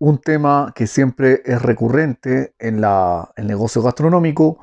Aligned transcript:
Un 0.00 0.18
tema 0.18 0.72
que 0.76 0.86
siempre 0.86 1.42
es 1.44 1.60
recurrente 1.60 2.54
en 2.60 2.84
el 2.84 3.46
negocio 3.48 3.82
gastronómico 3.82 4.60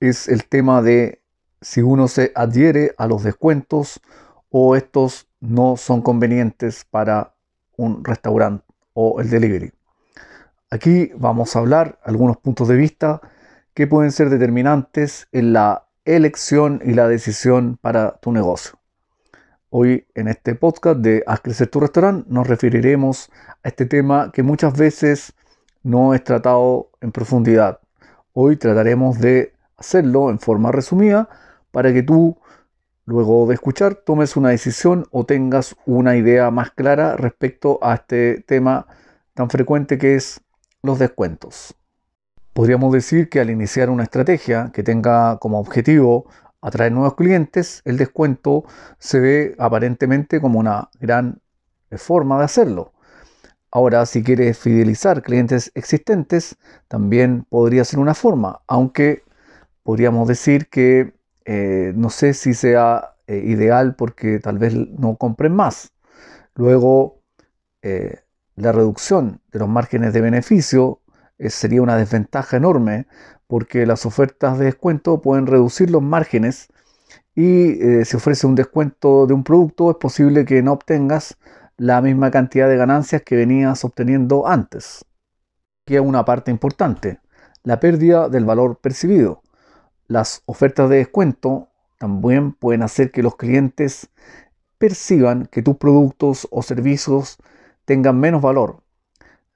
es 0.00 0.28
el 0.28 0.46
tema 0.46 0.80
de 0.80 1.20
si 1.60 1.82
uno 1.82 2.08
se 2.08 2.32
adhiere 2.34 2.94
a 2.96 3.06
los 3.06 3.22
descuentos 3.22 4.00
o 4.48 4.76
estos 4.76 5.28
no 5.40 5.76
son 5.76 6.00
convenientes 6.00 6.86
para 6.90 7.34
un 7.76 8.02
restaurante 8.02 8.64
o 8.94 9.20
el 9.20 9.28
delivery. 9.28 9.72
Aquí 10.70 11.10
vamos 11.16 11.54
a 11.54 11.58
hablar 11.58 11.98
algunos 12.02 12.38
puntos 12.38 12.68
de 12.68 12.76
vista 12.76 13.20
que 13.74 13.86
pueden 13.86 14.10
ser 14.10 14.30
determinantes 14.30 15.28
en 15.32 15.52
la 15.52 15.86
elección 16.06 16.80
y 16.82 16.94
la 16.94 17.08
decisión 17.08 17.76
para 17.82 18.12
tu 18.20 18.32
negocio. 18.32 18.77
Hoy 19.70 20.06
en 20.14 20.28
este 20.28 20.54
podcast 20.54 21.00
de 21.00 21.22
Haz 21.26 21.40
crecer 21.40 21.68
tu 21.68 21.78
restaurante 21.78 22.26
nos 22.30 22.46
referiremos 22.46 23.30
a 23.62 23.68
este 23.68 23.84
tema 23.84 24.32
que 24.32 24.42
muchas 24.42 24.72
veces 24.72 25.34
no 25.82 26.14
es 26.14 26.24
tratado 26.24 26.88
en 27.02 27.12
profundidad. 27.12 27.78
Hoy 28.32 28.56
trataremos 28.56 29.18
de 29.18 29.52
hacerlo 29.76 30.30
en 30.30 30.38
forma 30.38 30.72
resumida 30.72 31.28
para 31.70 31.92
que 31.92 32.02
tú, 32.02 32.38
luego 33.04 33.46
de 33.46 33.52
escuchar, 33.52 33.94
tomes 33.94 34.38
una 34.38 34.48
decisión 34.48 35.04
o 35.10 35.26
tengas 35.26 35.76
una 35.84 36.16
idea 36.16 36.50
más 36.50 36.70
clara 36.70 37.18
respecto 37.18 37.78
a 37.82 37.96
este 37.96 38.42
tema 38.46 38.86
tan 39.34 39.50
frecuente 39.50 39.98
que 39.98 40.14
es 40.14 40.40
los 40.82 40.98
descuentos. 40.98 41.74
Podríamos 42.54 42.90
decir 42.90 43.28
que 43.28 43.38
al 43.38 43.50
iniciar 43.50 43.90
una 43.90 44.04
estrategia 44.04 44.70
que 44.72 44.82
tenga 44.82 45.36
como 45.36 45.60
objetivo 45.60 46.24
atraer 46.60 46.92
nuevos 46.92 47.14
clientes, 47.14 47.82
el 47.84 47.96
descuento 47.96 48.64
se 48.98 49.20
ve 49.20 49.56
aparentemente 49.58 50.40
como 50.40 50.58
una 50.58 50.90
gran 51.00 51.40
forma 51.92 52.38
de 52.38 52.44
hacerlo. 52.44 52.92
Ahora, 53.70 54.06
si 54.06 54.22
quieres 54.22 54.58
fidelizar 54.58 55.22
clientes 55.22 55.70
existentes, 55.74 56.56
también 56.88 57.44
podría 57.50 57.84
ser 57.84 57.98
una 57.98 58.14
forma, 58.14 58.62
aunque 58.66 59.24
podríamos 59.82 60.26
decir 60.26 60.68
que 60.68 61.14
eh, 61.44 61.92
no 61.94 62.10
sé 62.10 62.34
si 62.34 62.54
sea 62.54 63.14
eh, 63.26 63.42
ideal 63.44 63.94
porque 63.94 64.38
tal 64.40 64.58
vez 64.58 64.74
no 64.74 65.16
compren 65.16 65.54
más. 65.54 65.92
Luego, 66.54 67.22
eh, 67.82 68.20
la 68.56 68.72
reducción 68.72 69.40
de 69.52 69.60
los 69.60 69.68
márgenes 69.68 70.12
de 70.12 70.20
beneficio 70.20 71.00
sería 71.46 71.82
una 71.82 71.96
desventaja 71.96 72.56
enorme 72.56 73.06
porque 73.46 73.86
las 73.86 74.06
ofertas 74.06 74.58
de 74.58 74.66
descuento 74.66 75.20
pueden 75.20 75.46
reducir 75.46 75.90
los 75.90 76.02
márgenes 76.02 76.68
y 77.34 77.82
eh, 77.82 78.04
si 78.04 78.16
ofrece 78.16 78.46
un 78.46 78.54
descuento 78.54 79.26
de 79.26 79.34
un 79.34 79.44
producto 79.44 79.90
es 79.90 79.96
posible 79.96 80.44
que 80.44 80.62
no 80.62 80.72
obtengas 80.72 81.38
la 81.76 82.02
misma 82.02 82.30
cantidad 82.30 82.68
de 82.68 82.76
ganancias 82.76 83.22
que 83.22 83.36
venías 83.36 83.84
obteniendo 83.84 84.46
antes. 84.46 85.04
Hay 85.86 85.98
una 85.98 86.24
parte 86.24 86.50
importante, 86.50 87.20
la 87.62 87.80
pérdida 87.80 88.28
del 88.28 88.44
valor 88.44 88.78
percibido. 88.78 89.42
Las 90.06 90.42
ofertas 90.46 90.90
de 90.90 90.96
descuento 90.96 91.68
también 91.98 92.52
pueden 92.52 92.82
hacer 92.82 93.10
que 93.10 93.22
los 93.22 93.36
clientes 93.36 94.10
perciban 94.76 95.46
que 95.46 95.62
tus 95.62 95.76
productos 95.76 96.46
o 96.50 96.62
servicios 96.62 97.38
tengan 97.84 98.18
menos 98.18 98.42
valor. 98.42 98.82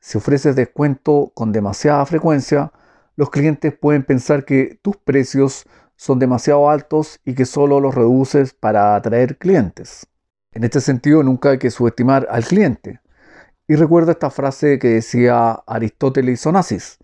Si 0.04 0.18
ofreces 0.18 0.56
descuento 0.56 1.30
con 1.32 1.52
demasiada 1.52 2.04
frecuencia, 2.06 2.72
los 3.14 3.30
clientes 3.30 3.72
pueden 3.72 4.02
pensar 4.02 4.44
que 4.44 4.80
tus 4.82 4.96
precios 4.96 5.64
son 5.94 6.18
demasiado 6.18 6.68
altos 6.68 7.20
y 7.24 7.36
que 7.36 7.46
solo 7.46 7.78
los 7.78 7.94
reduces 7.94 8.52
para 8.52 8.96
atraer 8.96 9.38
clientes. 9.38 10.08
En 10.50 10.64
este 10.64 10.80
sentido, 10.80 11.22
nunca 11.22 11.50
hay 11.50 11.58
que 11.58 11.70
subestimar 11.70 12.26
al 12.32 12.44
cliente. 12.44 13.00
Y 13.68 13.76
recuerda 13.76 14.10
esta 14.10 14.30
frase 14.30 14.80
que 14.80 14.88
decía 14.88 15.52
Aristóteles 15.68 16.44
Onassis. 16.44 16.98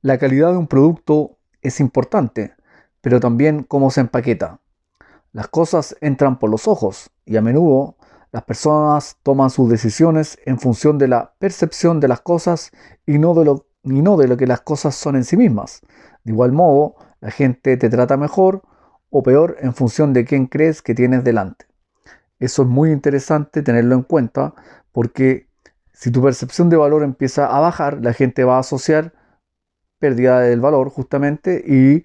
La 0.00 0.16
calidad 0.16 0.52
de 0.52 0.56
un 0.56 0.68
producto 0.68 1.36
es 1.60 1.80
importante, 1.80 2.54
pero 3.02 3.20
también 3.20 3.62
cómo 3.62 3.90
se 3.90 4.00
empaqueta. 4.00 4.58
Las 5.32 5.48
cosas 5.48 5.94
entran 6.00 6.38
por 6.38 6.48
los 6.48 6.66
ojos 6.66 7.10
y 7.26 7.36
a 7.36 7.42
menudo 7.42 7.97
las 8.30 8.44
personas 8.44 9.16
toman 9.22 9.50
sus 9.50 9.70
decisiones 9.70 10.38
en 10.44 10.58
función 10.58 10.98
de 10.98 11.08
la 11.08 11.34
percepción 11.38 12.00
de 12.00 12.08
las 12.08 12.20
cosas 12.20 12.72
y 13.06 13.18
no 13.18 13.34
de 13.34 13.44
lo 13.44 13.66
no 13.82 14.16
de 14.16 14.28
lo 14.28 14.36
que 14.36 14.46
las 14.46 14.60
cosas 14.60 14.94
son 14.94 15.16
en 15.16 15.24
sí 15.24 15.36
mismas. 15.36 15.80
De 16.24 16.32
igual 16.32 16.52
modo, 16.52 16.96
la 17.20 17.30
gente 17.30 17.76
te 17.76 17.88
trata 17.88 18.16
mejor 18.16 18.62
o 19.10 19.22
peor 19.22 19.56
en 19.60 19.72
función 19.72 20.12
de 20.12 20.24
quién 20.24 20.46
crees 20.46 20.82
que 20.82 20.94
tienes 20.94 21.24
delante. 21.24 21.66
Eso 22.38 22.62
es 22.62 22.68
muy 22.68 22.92
interesante 22.92 23.62
tenerlo 23.62 23.94
en 23.94 24.02
cuenta 24.02 24.54
porque 24.92 25.48
si 25.92 26.10
tu 26.10 26.22
percepción 26.22 26.68
de 26.68 26.76
valor 26.76 27.02
empieza 27.02 27.46
a 27.46 27.60
bajar, 27.60 27.98
la 28.02 28.12
gente 28.12 28.44
va 28.44 28.56
a 28.56 28.60
asociar 28.60 29.14
pérdida 29.98 30.40
del 30.40 30.60
valor 30.60 30.90
justamente 30.90 31.64
y 31.66 32.04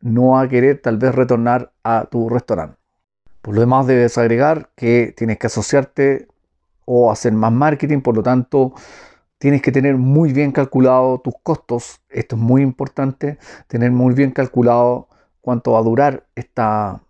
no 0.00 0.30
va 0.30 0.42
a 0.42 0.48
querer 0.48 0.80
tal 0.80 0.96
vez 0.96 1.14
retornar 1.14 1.72
a 1.82 2.06
tu 2.10 2.28
restaurante. 2.28 2.77
Por 3.42 3.54
lo 3.54 3.60
demás 3.60 3.86
debes 3.86 4.18
agregar 4.18 4.70
que 4.74 5.14
tienes 5.16 5.38
que 5.38 5.46
asociarte 5.46 6.28
o 6.84 7.10
hacer 7.12 7.32
más 7.32 7.52
marketing, 7.52 8.00
por 8.00 8.16
lo 8.16 8.22
tanto 8.22 8.74
tienes 9.38 9.62
que 9.62 9.72
tener 9.72 9.96
muy 9.96 10.32
bien 10.32 10.52
calculado 10.52 11.20
tus 11.20 11.34
costos. 11.42 12.00
Esto 12.08 12.36
es 12.36 12.42
muy 12.42 12.62
importante, 12.62 13.38
tener 13.68 13.90
muy 13.90 14.14
bien 14.14 14.32
calculado 14.32 15.08
cuánto 15.40 15.72
va 15.72 15.78
a 15.78 15.82
durar 15.82 16.26
esta, 16.34 17.00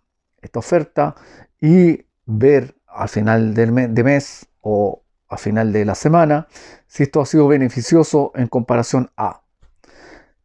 esta 0.41 0.59
oferta 0.59 1.15
y 1.59 2.05
ver 2.25 2.75
al 2.87 3.09
final 3.09 3.53
del 3.53 3.71
mes, 3.71 3.93
de 3.93 4.03
mes 4.03 4.47
o 4.61 5.01
al 5.27 5.37
final 5.37 5.71
de 5.71 5.85
la 5.85 5.95
semana 5.95 6.47
si 6.87 7.03
esto 7.03 7.21
ha 7.21 7.25
sido 7.25 7.47
beneficioso 7.47 8.31
en 8.35 8.47
comparación 8.47 9.11
a. 9.17 9.41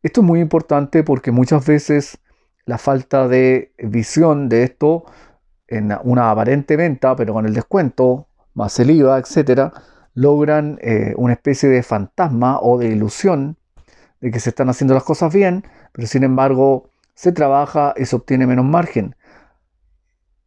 Esto 0.02 0.20
es 0.20 0.26
muy 0.26 0.40
importante 0.40 1.02
porque 1.02 1.30
muchas 1.30 1.64
veces 1.66 2.18
la 2.66 2.78
falta 2.78 3.28
de 3.28 3.72
visión 3.78 4.48
de 4.48 4.62
esto 4.64 5.04
en 5.68 5.96
una 6.04 6.30
aparente 6.30 6.76
venta, 6.76 7.16
pero 7.16 7.32
con 7.32 7.46
el 7.46 7.54
descuento, 7.54 8.28
más 8.54 8.78
el 8.80 8.90
IVA, 8.90 9.18
etcétera, 9.18 9.72
logran 10.14 10.78
eh, 10.80 11.14
una 11.16 11.32
especie 11.32 11.68
de 11.68 11.82
fantasma 11.82 12.58
o 12.60 12.78
de 12.78 12.88
ilusión 12.88 13.56
de 14.20 14.30
que 14.30 14.40
se 14.40 14.50
están 14.50 14.68
haciendo 14.68 14.94
las 14.94 15.04
cosas 15.04 15.32
bien, 15.32 15.64
pero 15.92 16.06
sin 16.06 16.22
embargo 16.22 16.90
se 17.14 17.32
trabaja 17.32 17.94
y 17.96 18.04
se 18.04 18.16
obtiene 18.16 18.46
menos 18.46 18.64
margen. 18.64 19.16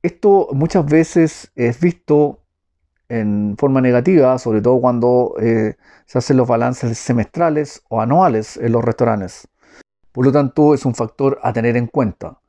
Esto 0.01 0.50
muchas 0.53 0.85
veces 0.85 1.51
es 1.55 1.79
visto 1.79 2.44
en 3.09 3.55
forma 3.57 3.81
negativa, 3.81 4.38
sobre 4.38 4.61
todo 4.61 4.79
cuando 4.79 5.35
eh, 5.39 5.75
se 6.05 6.17
hacen 6.17 6.38
los 6.38 6.47
balances 6.47 6.97
semestrales 6.97 7.81
o 7.89 8.01
anuales 8.01 8.57
en 8.57 8.72
los 8.72 8.84
restaurantes. 8.84 9.47
Por 10.11 10.25
lo 10.25 10.31
tanto, 10.31 10.73
es 10.73 10.85
un 10.85 10.95
factor 10.95 11.39
a 11.44 11.53
tener 11.53 11.78
en 11.78 11.88
cuenta. 11.88 12.39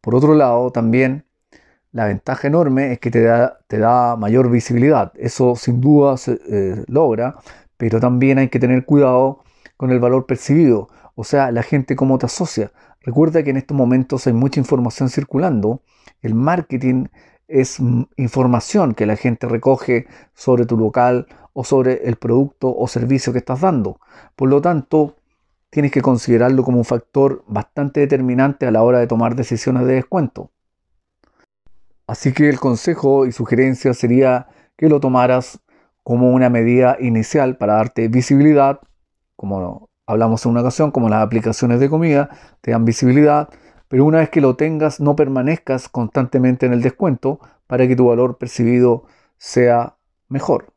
Por 0.00 0.14
otro 0.14 0.34
lado, 0.34 0.70
también 0.70 1.24
la 1.94 2.06
ventaja 2.06 2.48
enorme 2.48 2.92
es 2.92 2.98
que 2.98 3.10
te 3.12 3.22
da, 3.22 4.16
mayor 4.16 4.50
visibilidad. 4.50 5.12
Eso 5.14 5.54
sin 5.54 5.80
duda 5.80 6.16
se 6.16 6.40
eh, 6.50 6.84
logra, 6.88 7.36
pero 7.76 8.00
también 8.00 8.38
hay 8.38 8.48
que 8.48 8.58
tener 8.58 8.84
cuidado 8.84 9.44
con 9.76 9.92
el 9.92 10.00
valor 10.00 10.26
percibido. 10.26 10.88
O 11.14 11.22
sea, 11.22 11.52
la 11.52 11.62
gente 11.62 11.94
cómo 11.94 12.18
te 12.18 12.26
asocia. 12.26 12.72
Recuerda 13.00 13.44
que 13.44 13.50
en 13.50 13.58
estos 13.58 13.76
momentos 13.76 14.26
hay 14.26 14.32
mucha 14.32 14.58
información 14.58 15.08
circulando. 15.08 15.82
El 16.20 16.34
marketing 16.34 17.06
es 17.46 17.78
información 18.16 18.94
que 18.94 19.06
la 19.06 19.14
gente 19.14 19.46
recoge 19.46 20.06
sobre 20.34 20.66
tu 20.66 20.76
local 20.76 21.28
o 21.52 21.62
sobre 21.62 22.08
el 22.08 22.16
producto 22.16 22.74
o 22.76 22.88
servicio 22.88 23.32
que 23.32 23.38
estás 23.38 23.60
dando. 23.60 24.00
Por 24.34 24.48
lo 24.48 24.60
tanto, 24.60 25.14
tienes 25.70 25.92
que 25.92 26.02
considerarlo 26.02 26.64
como 26.64 26.78
un 26.78 26.84
factor 26.84 27.44
bastante 27.46 28.00
determinante 28.00 28.66
a 28.66 28.72
la 28.72 28.82
hora 28.82 28.98
de 28.98 29.06
tomar 29.06 29.36
decisiones 29.36 29.86
de 29.86 29.94
descuento. 29.94 30.50
Así 32.14 32.32
que 32.32 32.48
el 32.48 32.60
consejo 32.60 33.26
y 33.26 33.32
sugerencia 33.32 33.92
sería 33.92 34.46
que 34.76 34.88
lo 34.88 35.00
tomaras 35.00 35.58
como 36.04 36.30
una 36.30 36.48
medida 36.48 36.96
inicial 37.00 37.56
para 37.56 37.74
darte 37.74 38.06
visibilidad, 38.06 38.78
como 39.34 39.90
hablamos 40.06 40.46
en 40.46 40.52
una 40.52 40.60
ocasión, 40.60 40.92
como 40.92 41.08
las 41.08 41.24
aplicaciones 41.24 41.80
de 41.80 41.90
comida 41.90 42.30
te 42.60 42.70
dan 42.70 42.84
visibilidad, 42.84 43.48
pero 43.88 44.04
una 44.04 44.18
vez 44.18 44.30
que 44.30 44.40
lo 44.40 44.54
tengas 44.54 45.00
no 45.00 45.16
permanezcas 45.16 45.88
constantemente 45.88 46.66
en 46.66 46.72
el 46.72 46.82
descuento 46.82 47.40
para 47.66 47.88
que 47.88 47.96
tu 47.96 48.06
valor 48.06 48.38
percibido 48.38 49.06
sea 49.36 49.96
mejor. 50.28 50.72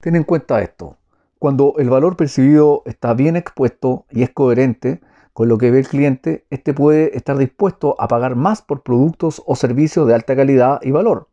Ten 0.00 0.16
en 0.16 0.24
cuenta 0.24 0.62
esto, 0.62 0.98
cuando 1.38 1.74
el 1.78 1.90
valor 1.90 2.16
percibido 2.16 2.82
está 2.86 3.14
bien 3.14 3.36
expuesto 3.36 4.04
y 4.10 4.24
es 4.24 4.30
coherente, 4.30 5.00
con 5.36 5.50
lo 5.50 5.58
que 5.58 5.70
ve 5.70 5.80
el 5.80 5.86
cliente, 5.86 6.46
este 6.48 6.72
puede 6.72 7.14
estar 7.14 7.36
dispuesto 7.36 7.94
a 7.98 8.08
pagar 8.08 8.36
más 8.36 8.62
por 8.62 8.82
productos 8.82 9.42
o 9.44 9.54
servicios 9.54 10.08
de 10.08 10.14
alta 10.14 10.34
calidad 10.34 10.80
y 10.80 10.92
valor. 10.92 11.28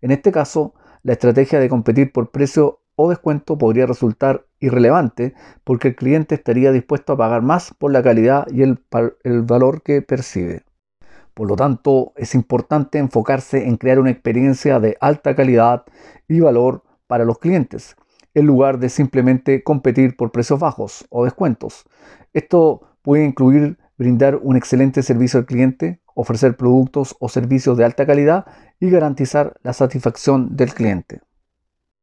En 0.00 0.10
este 0.10 0.32
caso, 0.32 0.72
la 1.02 1.12
estrategia 1.12 1.60
de 1.60 1.68
competir 1.68 2.12
por 2.12 2.30
precio 2.30 2.80
o 2.94 3.10
descuento 3.10 3.58
podría 3.58 3.84
resultar 3.84 4.46
irrelevante 4.58 5.34
porque 5.64 5.88
el 5.88 5.96
cliente 5.96 6.34
estaría 6.34 6.72
dispuesto 6.72 7.12
a 7.12 7.18
pagar 7.18 7.42
más 7.42 7.74
por 7.74 7.92
la 7.92 8.02
calidad 8.02 8.46
y 8.50 8.62
el, 8.62 8.82
valor 9.42 9.82
que 9.82 10.00
percibe. 10.00 10.62
Por 11.34 11.46
lo 11.46 11.56
tanto, 11.56 12.14
es 12.16 12.34
importante 12.34 12.96
enfocarse 12.96 13.68
en 13.68 13.76
crear 13.76 13.98
una 13.98 14.12
experiencia 14.12 14.80
de 14.80 14.96
alta 14.98 15.36
calidad 15.36 15.84
y 16.26 16.40
valor 16.40 16.84
para 17.06 17.26
los 17.26 17.38
clientes. 17.38 17.96
en 18.32 18.46
lugar 18.46 18.78
de 18.78 18.90
simplemente 18.90 19.62
competir 19.62 20.14
por 20.14 20.30
precios 20.30 20.60
bajos 20.60 21.06
o 21.08 21.24
descuentos. 21.24 21.84
Esto 22.34 22.82
puede 23.06 23.24
incluir 23.24 23.78
brindar 23.96 24.34
un 24.42 24.56
excelente 24.56 25.00
servicio 25.00 25.38
al 25.38 25.46
cliente, 25.46 26.00
ofrecer 26.14 26.56
productos 26.56 27.14
o 27.20 27.28
servicios 27.28 27.78
de 27.78 27.84
alta 27.84 28.04
calidad 28.04 28.46
y 28.80 28.90
garantizar 28.90 29.54
la 29.62 29.72
satisfacción 29.72 30.56
del 30.56 30.74
cliente. 30.74 31.20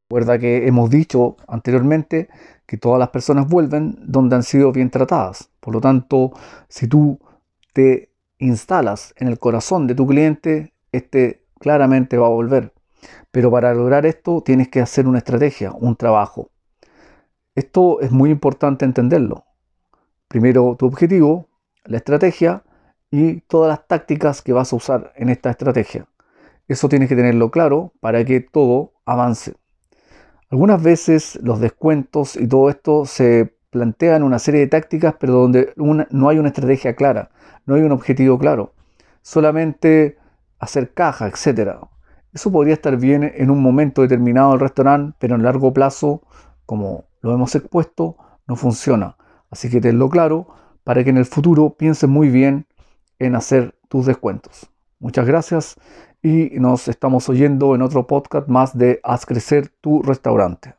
Recuerda 0.10 0.40
que 0.40 0.66
hemos 0.66 0.90
dicho 0.90 1.36
anteriormente 1.46 2.30
que 2.66 2.78
todas 2.78 3.00
las 3.00 3.10
personas 3.10 3.50
vuelven 3.50 3.98
donde 4.00 4.38
han 4.38 4.44
sido 4.44 4.72
bien 4.72 4.90
tratadas. 4.90 5.50
Por 5.60 5.74
lo 5.74 5.82
tanto, 5.82 6.32
si 6.70 6.88
tú 6.88 7.20
te 7.74 8.14
instalas 8.38 9.14
en 9.18 9.28
el 9.28 9.40
corazón 9.40 9.88
de 9.88 9.96
tu 9.96 10.08
cliente, 10.08 10.74
este 10.94 11.44
claramente 11.60 12.18
va 12.18 12.28
a 12.28 12.30
volver. 12.30 12.72
Pero 13.30 13.52
para 13.52 13.74
lograr 13.74 14.06
esto 14.06 14.42
tienes 14.42 14.70
que 14.70 14.80
hacer 14.80 15.06
una 15.06 15.18
estrategia, 15.18 15.74
un 15.74 15.98
trabajo. 15.98 16.50
Esto 17.56 18.00
es 18.00 18.10
muy 18.10 18.30
importante 18.30 18.86
entenderlo. 18.86 19.44
Primero 20.34 20.76
tu 20.80 20.88
objetivo, 20.88 21.48
la 21.86 21.98
estrategia 21.98 22.64
y 23.12 23.42
todas 23.42 23.70
las 23.70 23.88
tácticas 23.88 24.42
que 24.42 24.52
vas 24.52 24.74
a 24.74 24.76
usar 24.76 25.14
en 25.16 25.30
esta 25.30 25.52
estrategia. 25.52 26.08
Eso 26.68 26.90
tienes 26.90 27.08
que 27.08 27.16
tenerlo 27.16 27.52
claro 27.52 27.94
para 28.00 28.26
que 28.26 28.40
todo 28.40 28.94
avance. 29.06 29.54
Algunas 30.50 30.82
veces 30.82 31.38
los 31.44 31.60
descuentos 31.60 32.36
y 32.36 32.48
todo 32.48 32.72
esto 32.72 33.06
se 33.06 33.56
plantean 33.70 34.24
una 34.24 34.40
serie 34.40 34.62
de 34.62 34.66
tácticas, 34.66 35.14
pero 35.20 35.34
donde 35.34 35.72
no 35.76 36.30
hay 36.30 36.40
una 36.40 36.48
estrategia 36.48 36.96
clara, 36.96 37.30
no 37.68 37.76
hay 37.76 37.84
un 37.84 37.92
objetivo 37.92 38.40
claro, 38.40 38.74
solamente 39.22 40.18
hacer 40.58 40.96
caja, 40.96 41.28
etc. 41.28 41.78
Eso 42.34 42.52
podría 42.52 42.74
estar 42.74 42.98
bien 42.98 43.32
en 43.36 43.52
un 43.52 43.62
momento 43.62 44.02
determinado 44.02 44.50
del 44.50 44.62
restaurante, 44.62 45.16
pero 45.20 45.36
en 45.36 45.44
largo 45.44 45.72
plazo, 45.74 46.24
como 46.66 47.06
lo 47.22 47.36
hemos 47.36 47.54
expuesto, 47.54 48.18
no 48.48 48.56
funciona. 48.56 49.16
Así 49.54 49.70
que 49.70 49.80
tenlo 49.80 50.10
claro 50.10 50.48
para 50.84 51.04
que 51.04 51.12
en 51.12 51.18
el 51.18 51.26
futuro 51.26 51.76
pienses 51.78 52.10
muy 52.10 52.30
bien 52.30 52.66
en 53.20 53.36
hacer 53.36 53.76
tus 53.88 54.08
descuentos. 54.08 54.68
Muchas 54.98 55.28
gracias 55.28 55.76
y 56.24 56.50
nos 56.60 56.88
estamos 56.88 57.30
oyendo 57.30 57.76
en 57.76 57.84
otro 57.84 58.08
podcast 58.08 58.48
más 58.48 58.76
de 58.76 59.00
Haz 59.04 59.28
crecer 59.28 59.70
tu 59.80 60.02
restaurante. 60.02 60.74